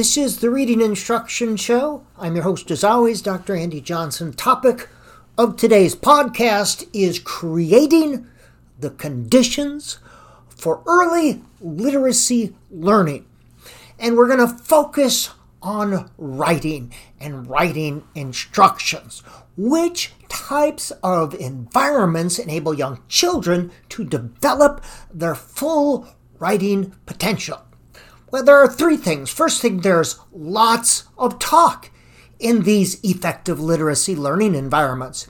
[0.00, 2.06] This is the Reading Instruction Show.
[2.18, 3.54] I'm your host, as always, Dr.
[3.54, 4.32] Andy Johnson.
[4.32, 4.88] Topic
[5.36, 8.26] of today's podcast is creating
[8.78, 9.98] the conditions
[10.48, 13.26] for early literacy learning.
[13.98, 19.22] And we're going to focus on writing and writing instructions.
[19.54, 24.82] Which types of environments enable young children to develop
[25.12, 26.08] their full
[26.38, 27.60] writing potential?
[28.30, 29.28] Well, there are three things.
[29.28, 31.90] First thing, there's lots of talk
[32.38, 35.28] in these effective literacy learning environments.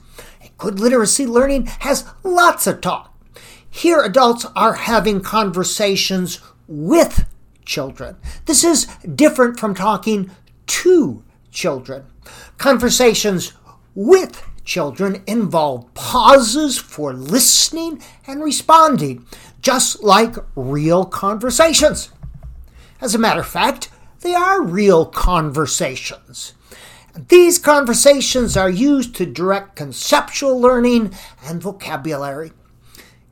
[0.57, 3.17] Good literacy learning has lots of talk.
[3.67, 7.25] Here, adults are having conversations with
[7.65, 8.17] children.
[8.45, 10.29] This is different from talking
[10.67, 12.05] to children.
[12.57, 13.53] Conversations
[13.95, 19.25] with children involve pauses for listening and responding,
[19.61, 22.11] just like real conversations.
[23.01, 23.89] As a matter of fact,
[24.21, 26.53] they are real conversations.
[27.27, 32.51] These conversations are used to direct conceptual learning and vocabulary.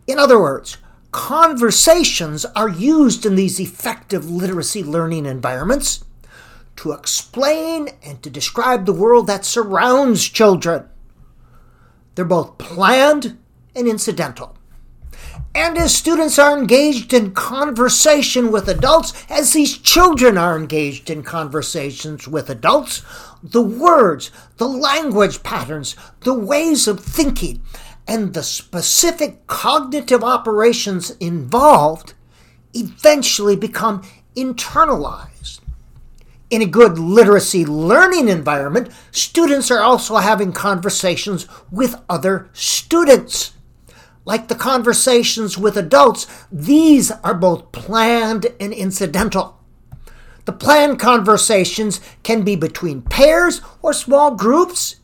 [0.08, 0.78] In other words,
[1.12, 6.04] conversations are used in these effective literacy learning environments
[6.78, 10.90] to explain and to describe the world that surrounds children.
[12.16, 13.38] They're both planned
[13.76, 14.58] and incidental.
[15.56, 21.24] And as students are engaged in conversation with adults, as these children are engaged in
[21.24, 23.02] conversations with adults,
[23.42, 27.62] the words, the language patterns, the ways of thinking,
[28.08, 32.14] and the specific cognitive operations involved
[32.74, 34.04] eventually become
[34.36, 35.60] internalized.
[36.50, 43.54] In a good literacy learning environment, students are also having conversations with other students.
[44.30, 49.60] Like the conversations with adults, these are both planned and incidental.
[50.46, 54.98] The planned conversations can be between pairs or small groups.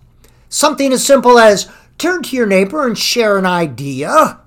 [0.47, 1.67] Something as simple as
[1.97, 4.41] turn to your neighbor and share an idea.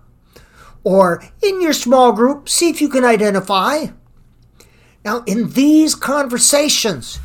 [0.85, 3.87] Or in your small group, see if you can identify.
[5.05, 7.19] Now, in these conversations,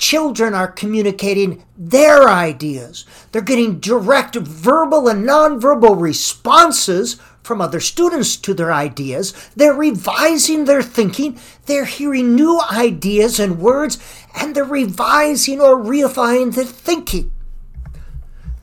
[0.00, 3.04] children are communicating their ideas.
[3.30, 9.32] They're getting direct verbal and nonverbal responses from other students to their ideas.
[9.54, 11.38] They're revising their thinking.
[11.66, 13.98] They're hearing new ideas and words,
[14.34, 17.30] and they're revising or reifying their thinking.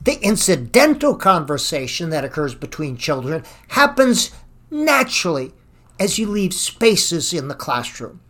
[0.02, 4.32] The incidental conversation that occurs between children happens
[4.70, 5.52] naturally
[6.00, 8.20] as you leave spaces in the classroom.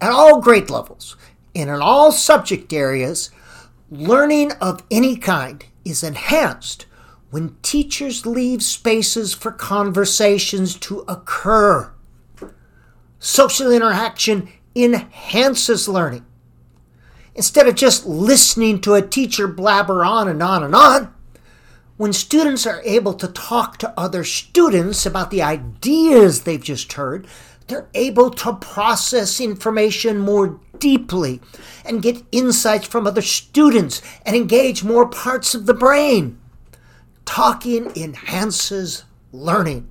[0.00, 1.16] At all grade levels
[1.54, 3.30] and in all subject areas,
[3.90, 6.86] learning of any kind is enhanced
[7.30, 11.92] when teachers leave spaces for conversations to occur.
[13.18, 16.24] Social interaction enhances learning
[17.34, 21.12] instead of just listening to a teacher blabber on and on and on.
[21.96, 27.26] When students are able to talk to other students about the ideas they've just heard,
[27.66, 31.40] they're able to process information more deeply
[31.84, 36.38] and get insights from other students and engage more parts of the brain.
[37.24, 39.88] Talking enhances learning.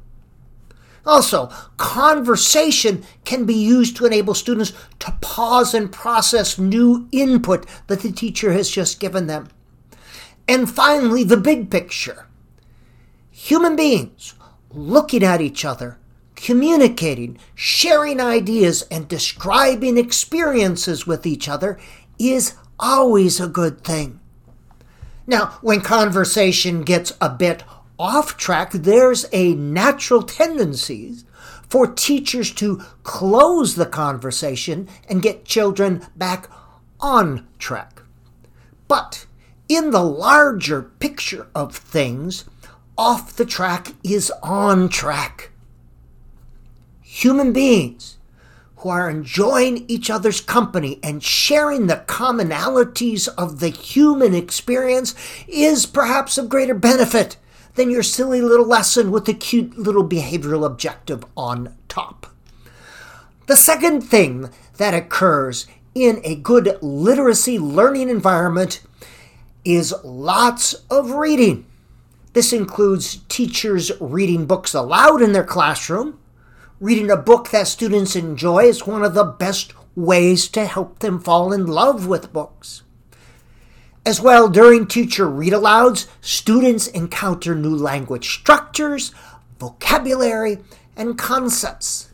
[1.06, 1.48] Also,
[1.78, 8.12] conversation can be used to enable students to pause and process new input that the
[8.12, 9.50] teacher has just given them.
[10.48, 12.28] And finally, the big picture.
[13.32, 14.34] Human beings
[14.70, 15.98] looking at each other,
[16.44, 21.80] communicating, sharing ideas, and describing experiences with each other
[22.20, 24.20] is always a good thing.
[25.26, 27.64] Now, when conversation gets a bit
[27.98, 31.16] off track, there's a natural tendency
[31.70, 36.50] for teachers to close the conversation and get children back
[37.00, 38.02] on track.
[38.90, 39.28] But
[39.70, 42.44] in the larger picture of things,
[42.98, 45.53] off the track is on track.
[47.18, 48.18] Human beings
[48.78, 55.14] who are enjoying each other's company and sharing the commonalities of the human experience
[55.48, 57.38] is perhaps of greater benefit
[57.76, 62.26] than your silly little lesson with the cute little behavioral objective on top.
[63.46, 68.82] The second thing that occurs in a good literacy learning environment
[69.64, 71.68] is lots of reading.
[72.34, 76.18] This includes teachers reading books aloud in their classroom.
[76.84, 81.18] Reading a book that students enjoy is one of the best ways to help them
[81.18, 82.84] fall in love with books.
[84.06, 89.14] As well, during teacher read alouds, students encounter new language structures,
[89.60, 90.58] vocabulary,
[90.98, 92.10] and concepts.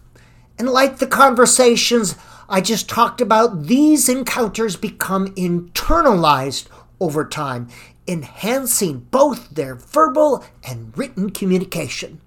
[0.59, 2.13] And like the conversations
[2.47, 6.67] I just talked about, these encounters become internalized
[6.99, 7.69] over time,
[8.07, 12.21] enhancing both their verbal and written communication.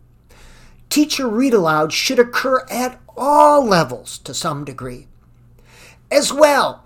[0.93, 5.07] Teacher read aloud should occur at all levels to some degree.
[6.11, 6.85] As well,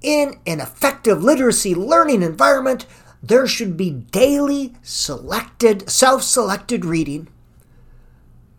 [0.00, 2.86] in an effective literacy learning environment,
[3.20, 7.26] there should be daily selected, self selected reading.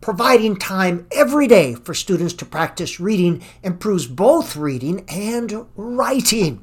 [0.01, 6.62] Providing time every day for students to practice reading improves both reading and writing.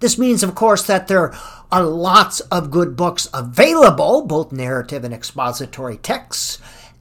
[0.00, 1.32] This means, of course, that there
[1.70, 6.58] are lots of good books available, both narrative and expository texts,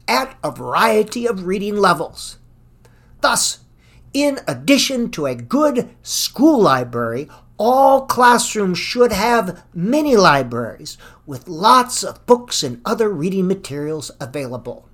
[0.07, 2.37] at a variety of reading levels.
[3.21, 3.59] Thus,
[4.13, 12.03] in addition to a good school library, all classrooms should have mini libraries with lots
[12.03, 14.89] of books and other reading materials available.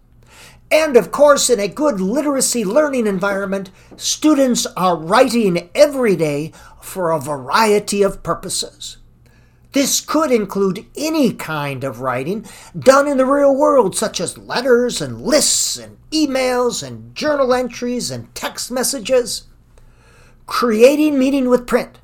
[0.69, 6.51] And of course, in a good literacy learning environment, students are writing every day
[6.81, 8.97] for a variety of purposes.
[9.77, 15.01] This could include any kind of writing done in the real world, such as letters
[15.01, 19.43] and lists and emails and journal entries and text messages.
[20.47, 21.99] Creating meaning with print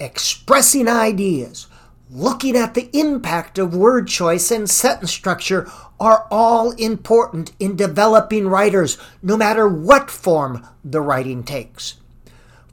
[0.00, 1.68] expressing ideas,
[2.10, 5.70] looking at the impact of word choice and sentence structure
[6.00, 12.01] are all important in developing writers, no matter what form the writing takes.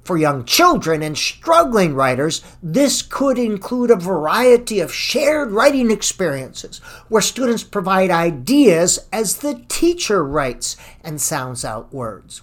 [0.10, 6.80] For young children and struggling writers, this could include a variety of shared writing experiences
[7.10, 12.42] where students provide ideas as the teacher writes and sounds out words.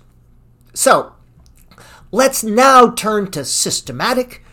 [0.74, 1.14] So,
[2.12, 4.44] let's now turn to systematic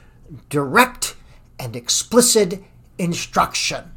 [0.50, 1.16] direct
[1.60, 2.64] and explicit
[2.98, 3.92] instruction.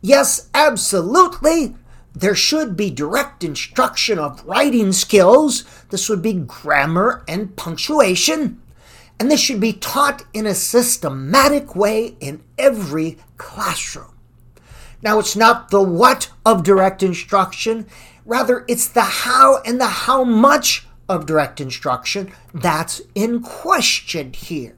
[0.00, 1.76] Yes, absolutely.
[2.18, 5.62] There should be direct instruction of writing skills.
[5.90, 8.60] This would be grammar and punctuation.
[9.20, 14.18] And this should be taught in a systematic way in every classroom.
[15.00, 17.86] Now, it's not the what of direct instruction,
[18.24, 24.76] rather, it's the how and the how much of direct instruction that's in question here.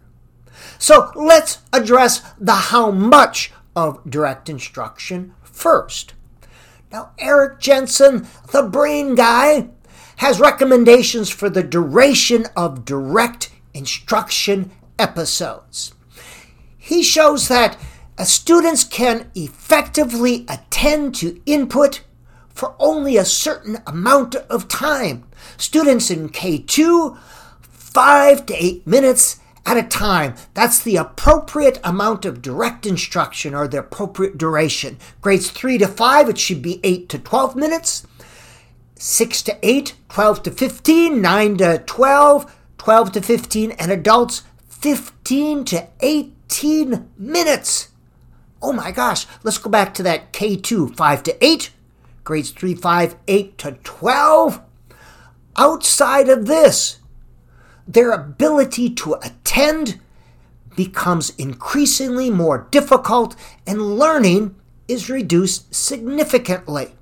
[0.78, 6.12] So let's address the how much of direct instruction first.
[6.92, 9.69] Now, Eric Jensen, the brain guy,
[10.16, 15.94] has recommendations for the duration of direct instruction episodes.
[16.76, 17.78] He shows that
[18.19, 22.02] uh, students can effectively attend to input
[22.48, 25.25] for only a certain amount of time.
[25.56, 27.16] Students in K2,
[27.62, 29.38] five to eight minutes
[29.70, 30.34] at a time.
[30.52, 34.99] That's the appropriate amount of direct instruction or the appropriate duration.
[35.20, 38.05] Grades 3 to 5, it should be 8 to 12 minutes.
[38.96, 45.64] 6 to 8, 12 to 15, 9 to 12, 12 to 15, and adults 15
[45.67, 47.90] to 18 minutes.
[48.61, 51.70] Oh my gosh, let's go back to that K2, 5 to 8,
[52.25, 54.61] grades 3, 5, 8 to 12.
[55.56, 57.00] Outside of this,
[57.87, 60.00] their ability to attend
[60.77, 63.37] becomes increasingly more difficult
[63.67, 64.55] and learning
[64.88, 66.93] is reduced significantly.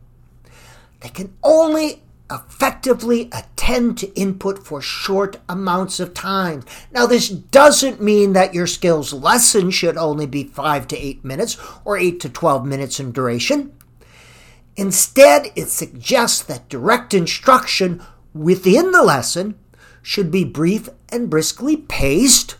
[1.00, 6.62] They can only effectively attend to input for short amounts of time.
[6.92, 11.56] Now, this doesn't mean that your skills lesson should only be 5 to 8 minutes
[11.84, 13.72] or 8 to 12 minutes in duration.
[14.76, 18.02] Instead, it suggests that direct instruction
[18.34, 19.58] within the lesson
[20.08, 22.56] should be brief and briskly paced,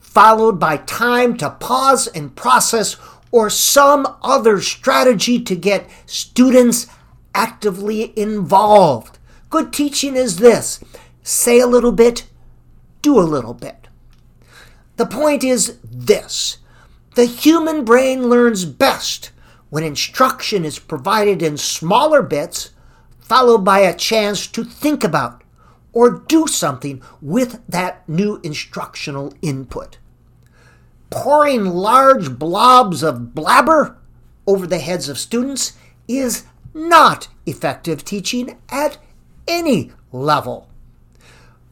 [0.00, 2.96] followed by time to pause and process
[3.30, 6.88] or some other strategy to get students
[7.36, 9.16] actively involved.
[9.48, 10.82] Good teaching is this
[11.22, 12.26] say a little bit,
[13.00, 13.86] do a little bit.
[14.96, 16.58] The point is this
[17.14, 19.30] the human brain learns best
[19.68, 22.70] when instruction is provided in smaller bits,
[23.20, 25.44] followed by a chance to think about
[25.92, 29.98] or do something with that new instructional input.
[31.10, 33.96] Pouring large blobs of blabber
[34.46, 35.72] over the heads of students
[36.06, 38.98] is not effective teaching at
[39.48, 40.68] any level.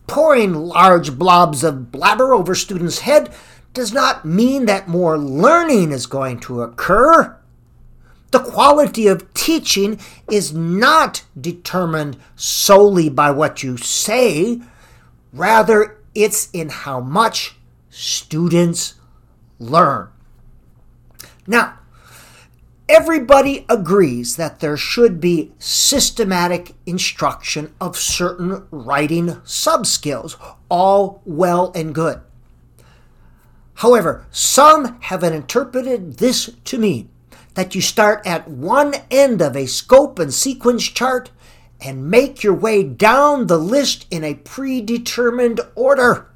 [0.09, 3.33] Pouring large blobs of blabber over students' head
[3.75, 7.38] does not mean that more learning is going to occur.
[8.31, 9.99] The quality of teaching
[10.31, 14.61] is not determined solely by what you say,
[15.33, 17.57] rather, it's in how much
[17.89, 18.95] students
[19.59, 20.09] learn.
[21.47, 21.79] Now,
[22.87, 30.37] everybody agrees that there should be systematic instruction of certain writing subskills,
[30.69, 32.21] all well and good.
[33.75, 37.09] However, some have interpreted this to mean
[37.59, 41.33] that you start at one end of a scope and sequence chart
[41.81, 46.31] and make your way down the list in a predetermined order.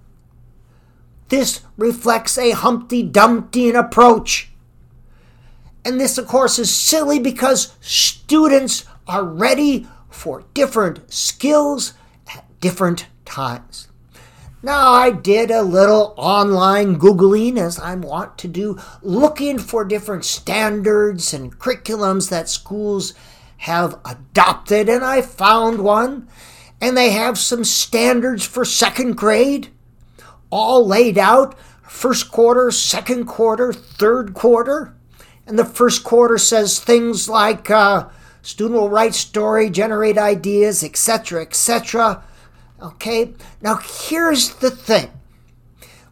[1.28, 4.50] This reflects a Humpty Dumpty approach.
[5.84, 11.94] And this, of course, is silly because students are ready for different skills
[12.34, 13.86] at different times.
[14.64, 20.24] Now, I did a little online Googling, as I want to do, looking for different
[20.24, 23.12] standards and curriculums that schools
[23.58, 26.28] have adopted, and I found one.
[26.80, 29.68] And they have some standards for second grade,
[30.50, 34.94] all laid out first quarter, second quarter, third quarter.
[35.44, 38.08] And the first quarter says things like uh,
[38.42, 42.24] student will write story, generate ideas, etc., etc.
[42.82, 45.10] Okay, now here's the thing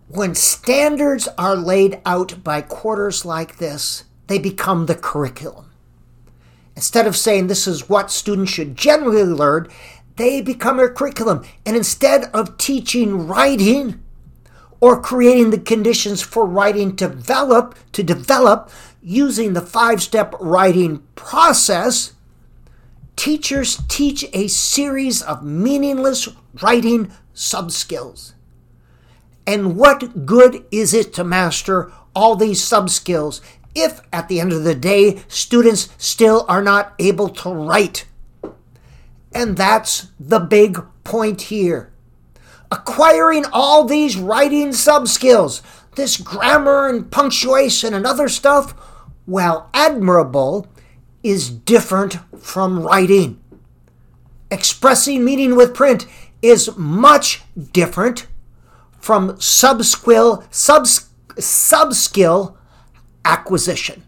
[0.07, 5.71] when standards are laid out by quarters like this, they become the curriculum.
[6.77, 9.69] Instead of saying this is what students should generally learn,
[10.17, 11.45] they become a curriculum.
[11.67, 14.01] And instead of teaching writing
[14.81, 18.71] or creating the conditions for writing to develop, to develop
[19.03, 22.15] using the five-step writing process,
[23.21, 26.27] teachers teach a series of meaningless
[26.63, 28.33] writing subskills.
[29.47, 33.43] And what good is it to master all these subskills
[33.75, 38.07] if at the end of the day students still are not able to write?
[39.35, 41.93] And that's the big point here.
[42.71, 45.61] Acquiring all these writing subskills,
[45.95, 48.71] this grammar and punctuation and other stuff,
[49.27, 50.67] while admirable,
[51.23, 53.41] is different from writing.
[54.51, 56.07] Expressing meaning with print
[56.43, 58.27] is much different
[58.99, 62.57] from subskill, subs, subskill
[63.25, 64.03] acquisition.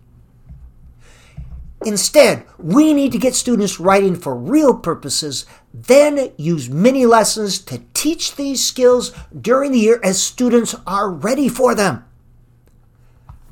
[1.84, 7.82] Instead, we need to get students writing for real purposes, then use mini lessons to
[7.92, 12.04] teach these skills during the year as students are ready for them.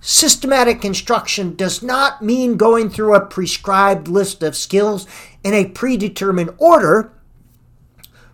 [0.00, 5.06] Systematic instruction does not mean going through a prescribed list of skills
[5.44, 7.12] in a predetermined order.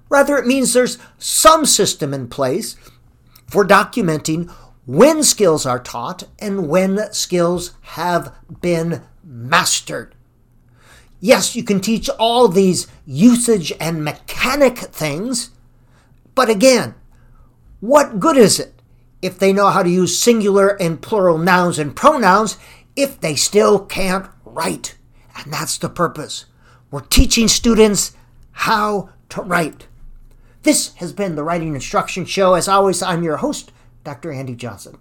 [0.08, 2.76] Rather, it means there's some system in place
[3.48, 4.48] for documenting
[4.86, 10.14] when skills are taught and when skills have been mastered.
[11.18, 15.50] Yes, you can teach all these usage and mechanic things,
[16.36, 16.94] but again,
[17.80, 18.75] what good is it
[19.22, 22.56] if they know how to use singular and plural nouns and pronouns
[22.94, 24.96] if they still can't write.
[25.36, 26.46] And that's the purpose.
[26.90, 28.12] We're teaching students
[28.52, 29.86] how to write.
[30.62, 32.54] This has been the Writing Instruction Show.
[32.54, 33.72] As always, I'm your host,
[34.04, 34.32] Dr.
[34.32, 34.98] Andy Johnson.